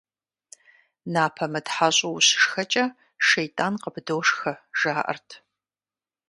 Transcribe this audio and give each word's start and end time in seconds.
Напэ 1.13 1.45
мытхьэщӀу 1.51 2.13
ущышхэкӏэ, 2.17 2.85
щейтӀан 3.25 3.73
къыбдошхэ, 3.81 4.53
жаӀэрт. 4.79 5.29